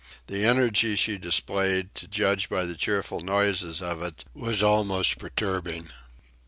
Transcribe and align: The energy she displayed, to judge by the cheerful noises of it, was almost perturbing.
The 0.25 0.43
energy 0.43 0.95
she 0.95 1.19
displayed, 1.19 1.93
to 1.93 2.07
judge 2.07 2.49
by 2.49 2.65
the 2.65 2.73
cheerful 2.73 3.19
noises 3.19 3.83
of 3.83 4.01
it, 4.01 4.25
was 4.33 4.63
almost 4.63 5.19
perturbing. 5.19 5.89